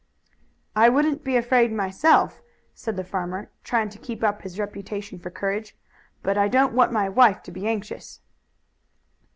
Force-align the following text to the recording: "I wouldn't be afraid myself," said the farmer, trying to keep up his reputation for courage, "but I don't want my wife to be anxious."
"I 0.75 0.89
wouldn't 0.89 1.23
be 1.23 1.37
afraid 1.37 1.71
myself," 1.71 2.41
said 2.73 2.95
the 2.95 3.03
farmer, 3.03 3.51
trying 3.63 3.89
to 3.89 3.99
keep 3.99 4.23
up 4.23 4.41
his 4.41 4.57
reputation 4.57 5.19
for 5.19 5.29
courage, 5.29 5.77
"but 6.23 6.39
I 6.39 6.47
don't 6.47 6.73
want 6.73 6.91
my 6.91 7.07
wife 7.07 7.43
to 7.43 7.51
be 7.51 7.67
anxious." 7.67 8.19